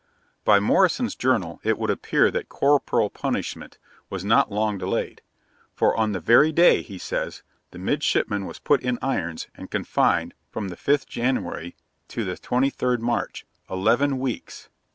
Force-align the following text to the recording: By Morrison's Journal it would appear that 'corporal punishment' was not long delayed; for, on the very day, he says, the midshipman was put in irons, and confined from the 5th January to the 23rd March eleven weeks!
By 0.43 0.59
Morrison's 0.59 1.13
Journal 1.13 1.59
it 1.63 1.77
would 1.77 1.91
appear 1.91 2.31
that 2.31 2.49
'corporal 2.49 3.11
punishment' 3.11 3.77
was 4.09 4.25
not 4.25 4.51
long 4.51 4.79
delayed; 4.79 5.21
for, 5.75 5.95
on 5.95 6.11
the 6.11 6.19
very 6.19 6.51
day, 6.51 6.81
he 6.81 6.97
says, 6.97 7.43
the 7.69 7.77
midshipman 7.77 8.45
was 8.47 8.57
put 8.57 8.81
in 8.81 8.97
irons, 9.03 9.45
and 9.53 9.69
confined 9.69 10.33
from 10.49 10.69
the 10.69 10.75
5th 10.75 11.05
January 11.05 11.75
to 12.07 12.23
the 12.25 12.33
23rd 12.35 12.99
March 13.01 13.45
eleven 13.69 14.17
weeks! 14.17 14.69